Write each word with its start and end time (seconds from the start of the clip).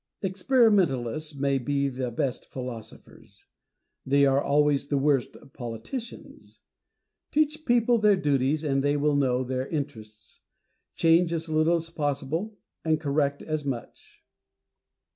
Experimentalists 0.23 1.35
may 1.35 1.59
be 1.59 1.87
the 1.87 2.09
best 2.09 2.47
philosophers: 2.47 3.45
they 4.03 4.25
are 4.25 4.41
always 4.41 4.87
the 4.87 4.97
worst 4.97 5.37
politicians. 5.53 6.59
Teach 7.31 7.65
people 7.67 7.99
their 7.99 8.15
duties, 8.15 8.63
and 8.63 8.83
they 8.83 8.97
will 8.97 9.15
know 9.15 9.43
their 9.43 9.67
interests. 9.67 10.39
Change 10.95 11.31
as 11.33 11.49
little 11.49 11.75
as 11.75 11.91
possible, 11.91 12.57
and 12.83 12.99
correct 12.99 13.43
as 13.43 13.63
much. 13.63 14.23